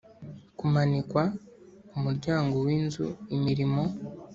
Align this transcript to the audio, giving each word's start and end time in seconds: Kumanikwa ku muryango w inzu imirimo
Kumanikwa 0.57 1.23
ku 1.89 1.95
muryango 2.03 2.55
w 2.65 2.67
inzu 2.77 3.05
imirimo 3.35 3.83